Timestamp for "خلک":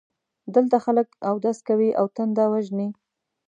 0.85-1.07